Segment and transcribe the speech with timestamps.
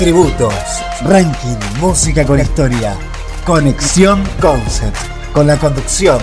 [0.00, 0.54] tributos,
[1.02, 2.96] ranking, música con historia,
[3.44, 4.96] conexión concept,
[5.34, 6.18] con la conducción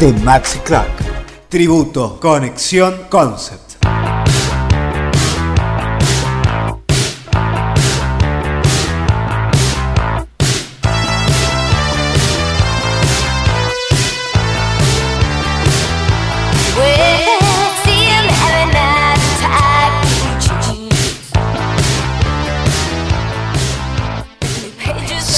[0.00, 0.88] de Maxi Clark.
[1.50, 3.84] Tributo, conexión concept.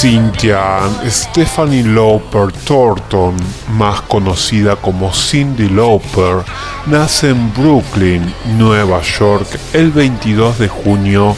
[0.01, 3.37] Cynthia Stephanie Lauper Thornton,
[3.69, 6.43] más conocida como Cindy Lauper,
[6.87, 11.37] nace en Brooklyn, Nueva York, el 22 de junio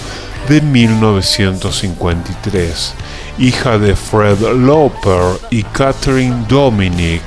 [0.49, 2.95] de 1953,
[3.39, 7.25] hija de Fred Lauper y Catherine Dominic,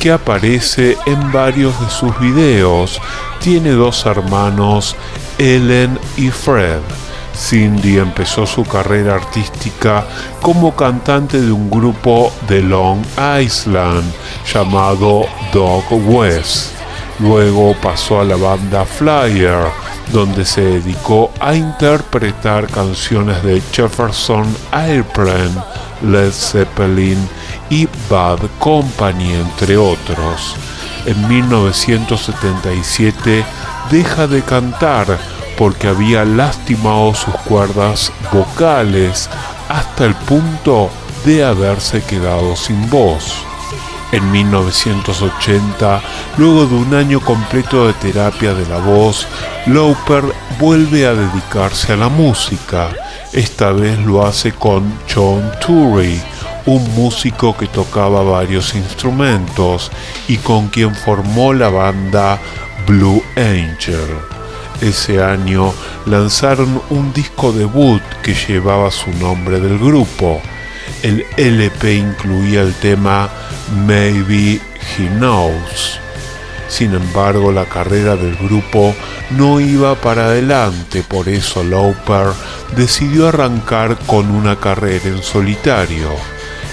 [0.00, 2.98] que aparece en varios de sus videos.
[3.42, 4.96] Tiene dos hermanos,
[5.36, 6.80] Ellen y Fred.
[7.34, 10.06] Cindy empezó su carrera artística
[10.40, 13.04] como cantante de un grupo de Long
[13.40, 14.10] Island
[14.52, 16.72] llamado Dog West.
[17.18, 19.64] Luego pasó a la banda Flyer,
[20.12, 25.54] donde se dedicó a interpretar canciones de Jefferson Airplane,
[26.02, 27.26] Led Zeppelin
[27.70, 30.56] y Bad Company, entre otros.
[31.06, 33.44] En 1977
[33.90, 35.18] deja de cantar
[35.56, 39.28] porque había lastimado sus cuerdas vocales
[39.68, 40.90] hasta el punto
[41.24, 43.44] de haberse quedado sin voz.
[44.12, 46.02] En 1980,
[46.36, 49.26] luego de un año completo de terapia de la voz,
[49.66, 50.24] Lauper
[50.58, 52.90] vuelve a dedicarse a la música.
[53.32, 56.20] Esta vez lo hace con John Turry,
[56.66, 59.90] un músico que tocaba varios instrumentos
[60.28, 62.38] y con quien formó la banda
[62.86, 64.31] Blue Angel
[64.82, 65.72] ese año
[66.06, 70.42] lanzaron un disco debut que llevaba su nombre del grupo.
[71.02, 73.30] El LP incluía el tema
[73.86, 74.60] Maybe
[74.98, 75.98] He Knows.
[76.68, 78.94] Sin embargo, la carrera del grupo
[79.30, 82.28] no iba para adelante, por eso Lauper
[82.74, 86.10] decidió arrancar con una carrera en solitario.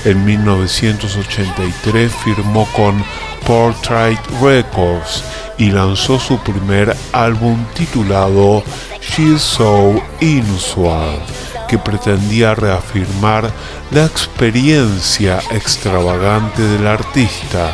[0.06, 3.03] En 1983 firmó con
[3.46, 5.24] Portrait Records
[5.58, 8.64] y lanzó su primer álbum titulado
[9.02, 11.20] She's So Inusual,
[11.68, 13.52] que pretendía reafirmar
[13.92, 17.72] la experiencia extravagante del artista.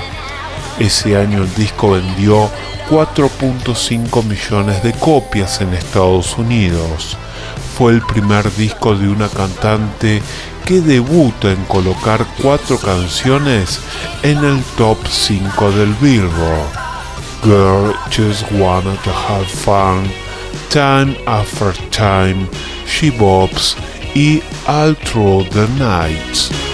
[0.80, 2.50] Ese año el disco vendió
[2.90, 7.18] 4.5 millones de copias en Estados Unidos.
[7.78, 10.22] Fue el primer disco de una cantante
[10.66, 13.80] que debuta en colocar cuatro canciones
[14.24, 16.72] en el top 5 del Billboard.
[17.44, 20.09] Girl just wanted to have fun.
[20.70, 22.48] Time after time,
[22.88, 23.76] she bobs
[24.16, 26.65] e all through the nights.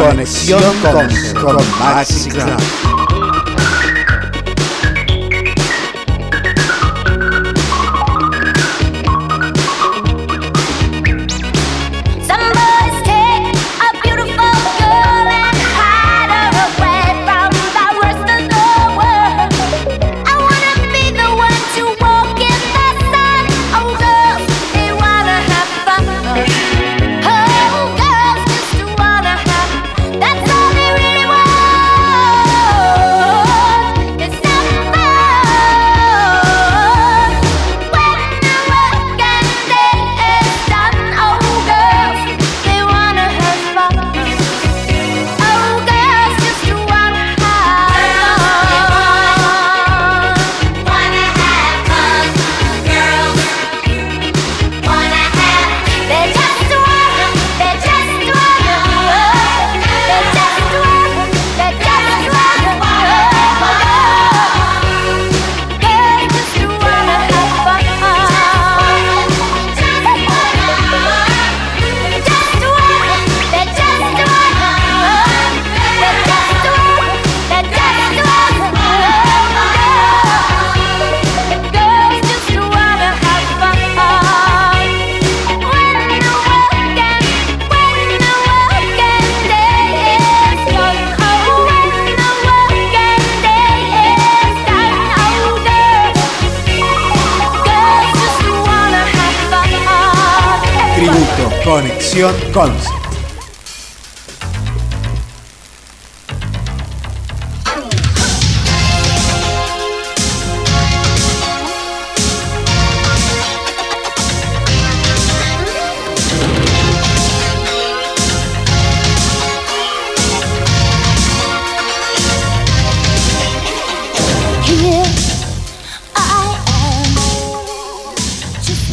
[0.00, 1.08] Conexión con,
[1.42, 2.30] con Maxi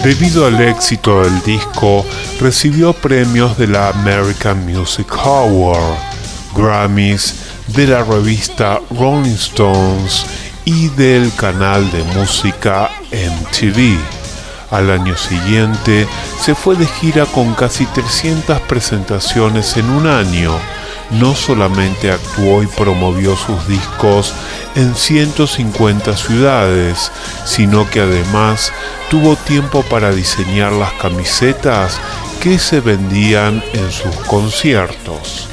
[0.04, 2.06] Debido al éxito del disco,
[2.39, 5.97] recibió premios de la American Music Award,
[6.56, 7.36] Grammys,
[7.68, 10.25] de la revista Rolling Stones
[10.63, 13.97] y del canal de música MTV.
[14.71, 16.07] Al año siguiente
[16.39, 20.53] se fue de gira con casi 300 presentaciones en un año.
[21.12, 24.33] No solamente actuó y promovió sus discos
[24.75, 27.12] en 150 ciudades,
[27.45, 28.71] sino que además
[29.09, 32.00] tuvo tiempo para diseñar las camisetas
[32.41, 35.50] que se vendían en sus conciertos.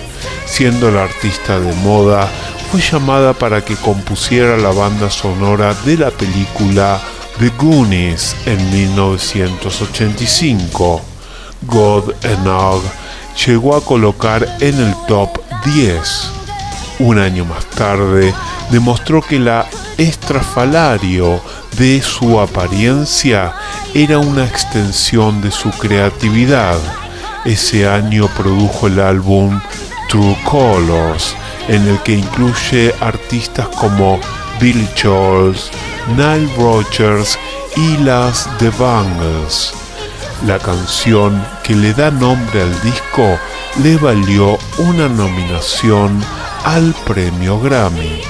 [0.46, 2.28] Siendo la artista de moda,
[2.70, 7.00] fue llamada para que compusiera la banda sonora de la película
[7.38, 11.02] The Goonies en 1985.
[11.62, 12.82] God Enog
[13.46, 16.35] llegó a colocar en el top 10.
[16.98, 18.34] Un año más tarde,
[18.70, 19.66] demostró que la
[19.98, 21.40] estrafalario
[21.76, 23.54] de su apariencia
[23.94, 26.78] era una extensión de su creatividad.
[27.44, 29.60] Ese año produjo el álbum
[30.08, 31.34] True Colors,
[31.68, 34.18] en el que incluye artistas como
[34.60, 35.54] Billy Joel,
[36.16, 37.38] Nile Rodgers
[37.76, 39.72] y las The Bangles.
[40.46, 43.38] La canción que le da nombre al disco
[43.82, 46.22] le valió una nominación
[46.66, 48.20] al premio Grammy.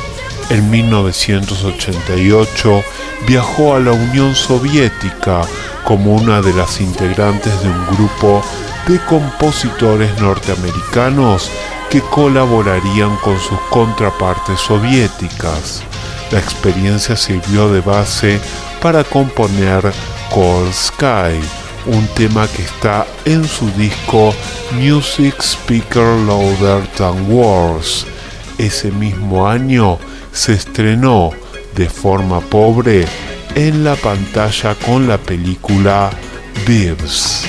[0.51, 2.83] En 1988
[3.27, 5.41] viajó a la Unión Soviética
[5.85, 8.45] como una de las integrantes de un grupo
[8.87, 11.51] de compositores norteamericanos
[11.89, 15.83] que colaborarían con sus contrapartes soviéticas.
[16.31, 18.39] La experiencia sirvió de base
[18.83, 19.91] para componer
[20.31, 21.41] Cold Sky,
[21.87, 24.35] un tema que está en su disco
[24.73, 28.07] Music Speaker Louder Than Wars.
[28.59, 29.99] Ese mismo año
[30.33, 31.31] se estrenó
[31.75, 33.07] de forma pobre
[33.55, 36.11] en la pantalla con la película
[36.67, 37.45] Bibbs.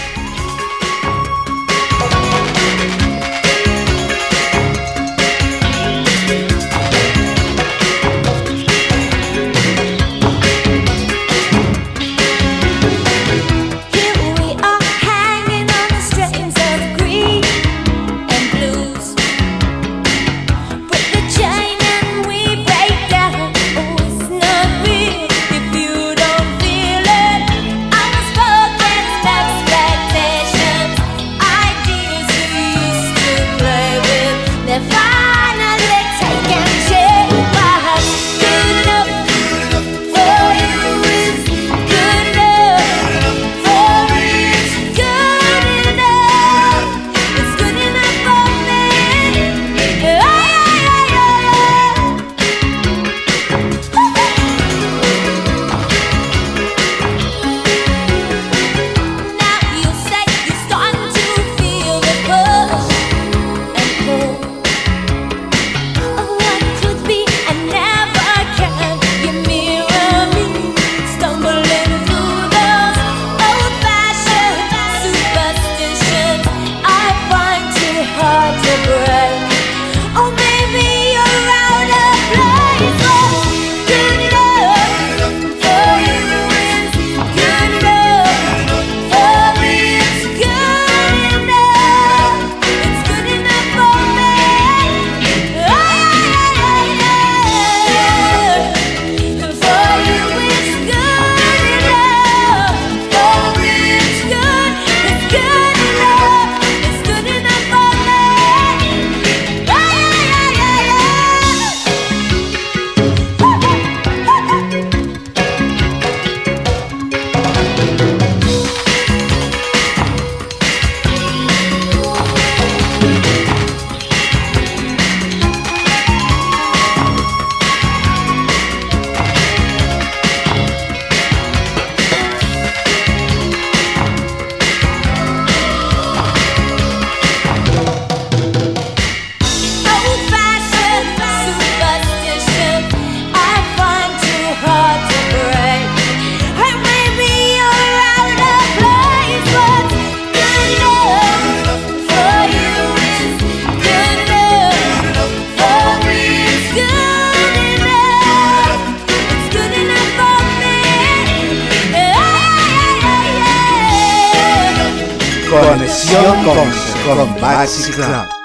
[167.97, 168.37] Maxi Club.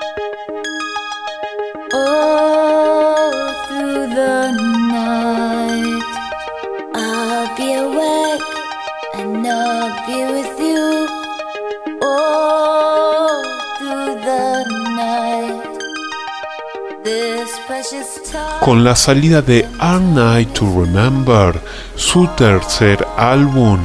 [18.61, 21.61] Con la salida de A Night to Remember,
[21.97, 23.81] su tercer álbum,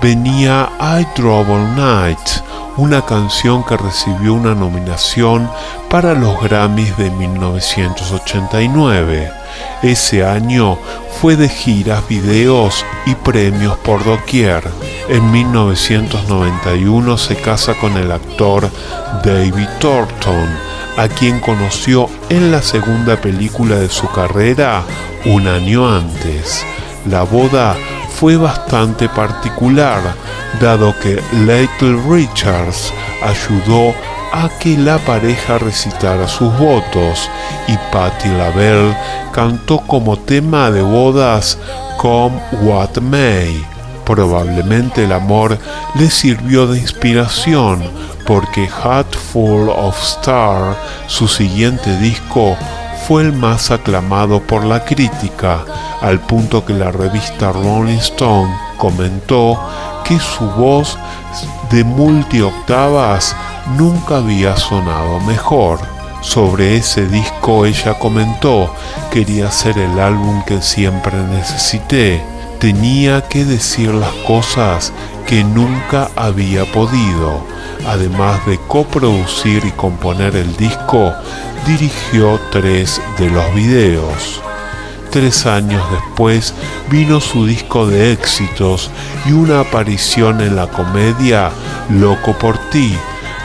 [0.00, 2.18] venía I All Night,
[2.76, 5.50] una canción que recibió una nominación
[5.90, 9.32] para los Grammys de 1989.
[9.82, 10.78] Ese año
[11.20, 14.62] fue de giras, videos y premios por doquier.
[15.08, 18.68] En 1991 se casa con el actor
[19.24, 24.82] David Thornton a quien conoció en la segunda película de su carrera
[25.24, 26.64] un año antes.
[27.06, 27.76] La boda
[28.18, 30.00] fue bastante particular,
[30.60, 32.92] dado que Little Richards
[33.22, 33.94] ayudó
[34.32, 37.28] a que la pareja recitara sus votos
[37.68, 38.96] y Patti LaBelle
[39.32, 41.58] cantó como tema de bodas
[41.98, 43.64] Come What May.
[44.04, 45.58] Probablemente el amor
[45.94, 47.82] le sirvió de inspiración
[48.26, 50.76] porque Hat Full of Star,
[51.06, 52.56] su siguiente disco,
[53.06, 55.64] fue el más aclamado por la crítica,
[56.00, 59.58] al punto que la revista Rolling Stone comentó
[60.04, 60.98] que su voz
[61.70, 63.34] de multioctavas
[63.76, 65.78] nunca había sonado mejor.
[66.20, 68.72] Sobre ese disco ella comentó,
[69.10, 72.22] quería ser el álbum que siempre necesité,
[72.60, 74.92] tenía que decir las cosas
[75.26, 77.42] que nunca había podido
[77.86, 81.12] Además de coproducir y componer el disco,
[81.66, 84.40] dirigió tres de los videos.
[85.10, 86.54] Tres años después
[86.90, 88.90] vino su disco de éxitos
[89.26, 91.50] y una aparición en la comedia
[91.90, 92.96] Loco por ti,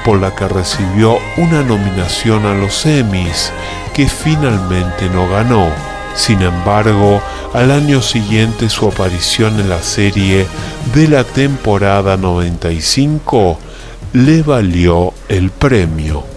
[0.06, 3.52] por la que recibió una nominación a los Emmys,
[3.94, 5.68] que finalmente no ganó.
[6.16, 7.22] Sin embargo,
[7.54, 10.48] al año siguiente su aparición en la serie
[10.96, 13.60] de la temporada 95
[14.14, 16.37] le valió el premio.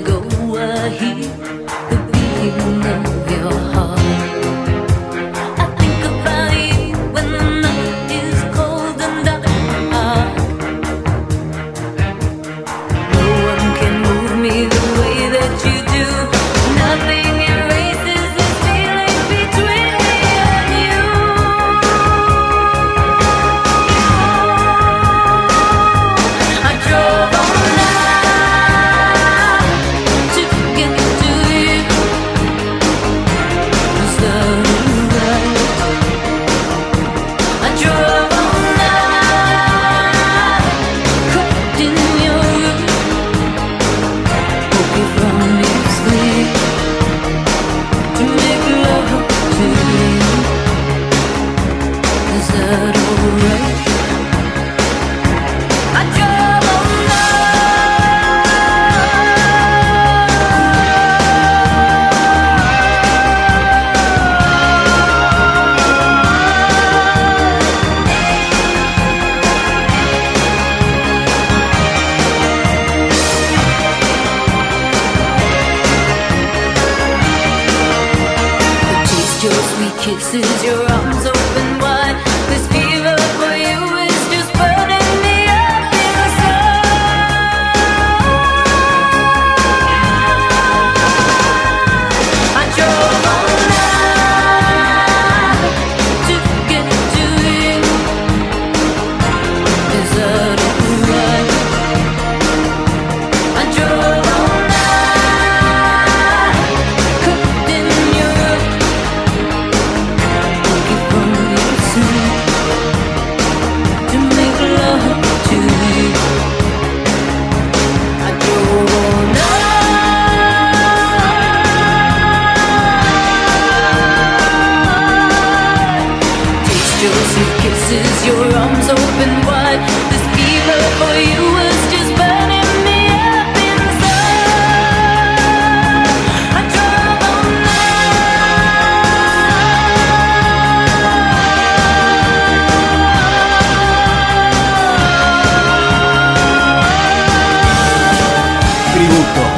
[0.00, 1.15] go ahead.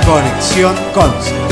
[0.09, 1.49] Conexión Concept.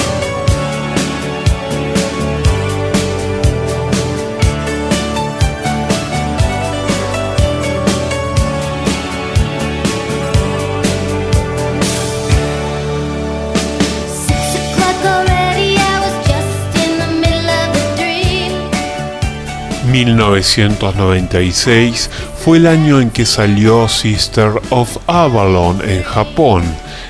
[20.05, 22.11] 1996
[22.45, 26.64] fue el año en que salió Sister of Avalon en Japón.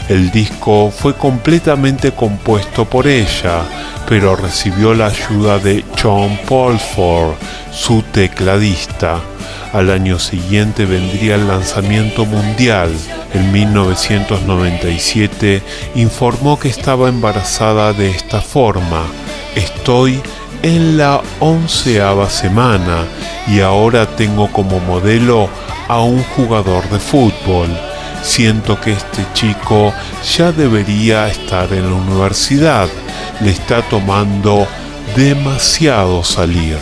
[0.09, 3.63] El disco fue completamente compuesto por ella,
[4.09, 7.35] pero recibió la ayuda de John Paulford,
[7.73, 9.19] su tecladista.
[9.73, 12.93] Al año siguiente vendría el lanzamiento mundial.
[13.35, 15.61] En 1997
[15.97, 19.07] informó que estaba embarazada de esta forma.
[19.57, 20.21] Estoy
[20.63, 23.07] en la onceava semana
[23.49, 25.49] y ahora tengo como modelo
[25.89, 27.96] a un jugador de fútbol.
[28.27, 29.93] Siento que este chico
[30.37, 32.89] ya debería estar en la universidad.
[33.41, 34.67] Le está tomando
[35.15, 36.77] demasiado salir.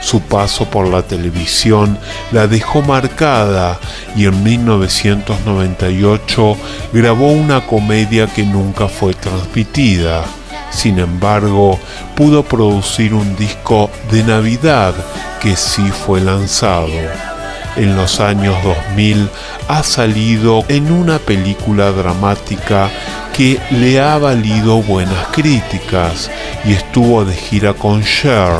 [0.00, 1.98] Su paso por la televisión
[2.30, 3.80] la dejó marcada
[4.16, 6.56] y en 1998
[6.92, 10.24] grabó una comedia que nunca fue transmitida.
[10.70, 11.78] Sin embargo,
[12.14, 14.94] pudo producir un disco de Navidad
[15.40, 17.31] que sí fue lanzado.
[17.76, 19.28] En los años 2000
[19.68, 22.90] ha salido en una película dramática
[23.32, 26.30] que le ha valido buenas críticas
[26.66, 28.52] y estuvo de gira con Cher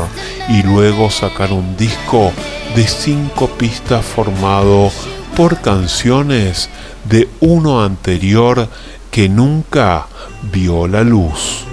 [0.49, 2.31] y luego sacar un disco
[2.75, 4.91] de cinco pistas formado
[5.35, 6.69] por canciones
[7.05, 8.67] de uno anterior
[9.11, 10.07] que nunca
[10.51, 11.72] vio la luz.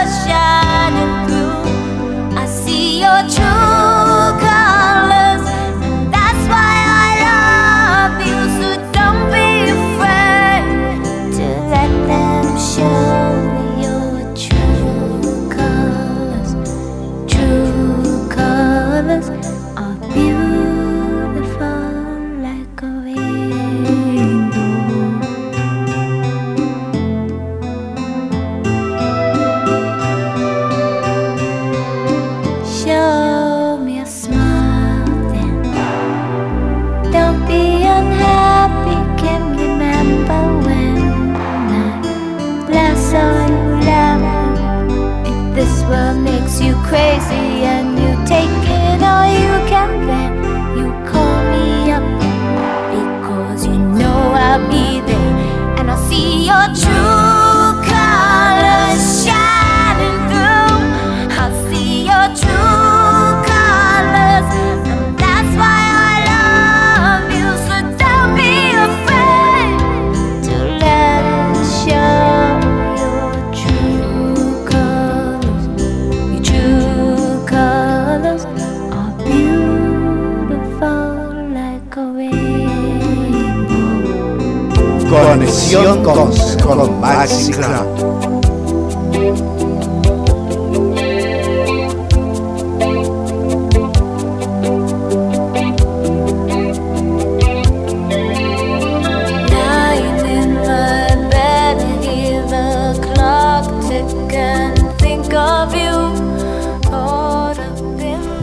[3.11, 3.70] see your
[54.69, 55.35] be there
[55.79, 57.40] and I'll see your true
[102.51, 106.00] the clock tick and think of you.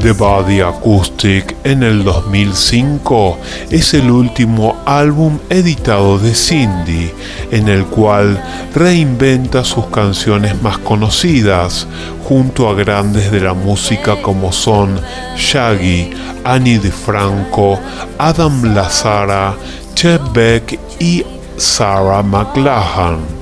[0.09, 3.37] The Body Acoustic en el 2005
[3.69, 7.11] es el último álbum editado de Cindy,
[7.51, 8.43] en el cual
[8.75, 11.87] reinventa sus canciones más conocidas,
[12.25, 14.99] junto a grandes de la música como son
[15.37, 16.09] Shaggy,
[16.43, 17.79] Annie DiFranco,
[18.17, 19.57] Adam Lazara,
[19.93, 21.23] Chet Beck y
[21.59, 23.38] Sarah McLachlan.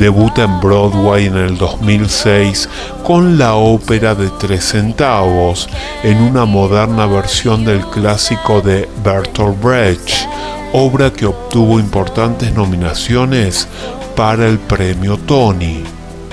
[0.00, 2.70] Debuta en Broadway en el 2006
[3.04, 5.68] con la ópera de tres centavos,
[6.02, 10.08] en una moderna versión del clásico de Bertolt Brecht,
[10.72, 13.68] obra que obtuvo importantes nominaciones
[14.16, 15.84] para el premio Tony.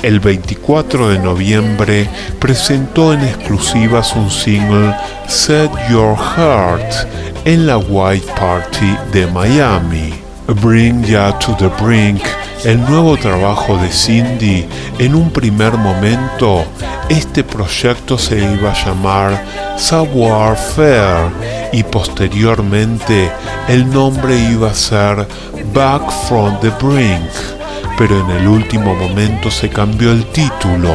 [0.02, 4.96] El 24 de noviembre presentó en exclusivas un single
[5.28, 10.27] Set Your Heart en la White Party de Miami.
[10.54, 12.22] Bring Ya to the Brink,
[12.64, 14.66] el nuevo trabajo de Cindy,
[14.98, 16.64] en un primer momento
[17.10, 19.44] este proyecto se iba a llamar
[19.78, 21.32] Savoir Faire
[21.74, 23.30] y posteriormente
[23.68, 25.28] el nombre iba a ser
[25.74, 27.30] Back from the Brink,
[27.98, 30.94] pero en el último momento se cambió el título,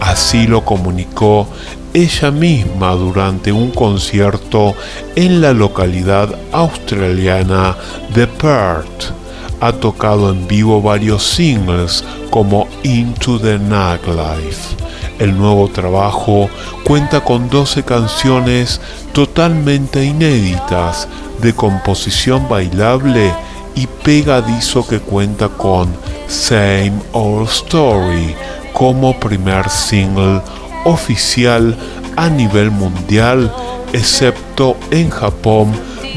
[0.00, 1.48] así lo comunicó
[1.92, 4.74] ella misma durante un concierto
[5.16, 7.76] en la localidad australiana
[8.14, 9.12] de Perth.
[9.60, 14.76] Ha tocado en vivo varios singles como Into the Nightlife.
[15.18, 16.48] El nuevo trabajo
[16.84, 18.80] cuenta con 12 canciones
[19.12, 21.08] totalmente inéditas
[21.42, 23.34] de composición bailable
[23.74, 25.94] y pegadizo que cuenta con
[26.26, 28.34] Same Old Story
[28.72, 30.40] como primer single
[30.84, 31.76] oficial
[32.16, 33.52] a nivel mundial,
[33.92, 35.72] excepto en Japón,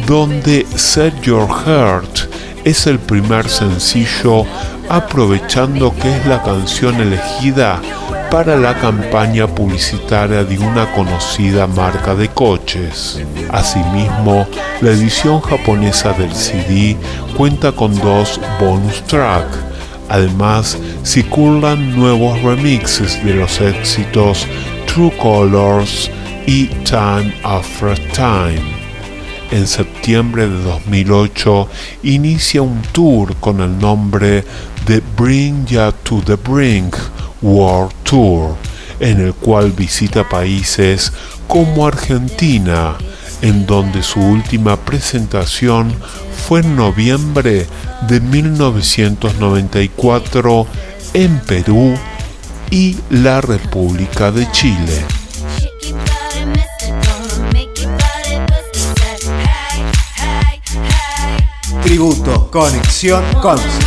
[0.08, 2.30] donde Set Your Heart
[2.63, 4.45] es el primer sencillo,
[4.89, 7.82] aprovechando que es la canción elegida
[8.32, 13.21] para la campaña publicitaria de una conocida marca de coches.
[13.52, 14.47] Asimismo,
[14.82, 16.97] la edición japonesa del CD
[17.38, 19.72] cuenta con dos bonus tracks
[20.13, 24.45] Además, circulan nuevos remixes de los éxitos
[24.86, 26.12] True Colors
[26.45, 28.62] y Time After Time.
[29.49, 31.67] En septiembre de 2008
[32.04, 34.43] inicia un tour con el nombre
[34.86, 36.95] de Bring Ya to the Brink
[37.41, 38.56] World Tour,
[38.99, 41.12] en el cual visita países
[41.47, 42.99] como Argentina,
[43.41, 45.91] en donde su última presentación
[46.47, 47.65] fue en noviembre
[48.08, 50.67] de 1994
[51.13, 51.97] en Perú
[52.69, 55.06] y la República de Chile.
[61.84, 63.83] Tributo, conexión, concept.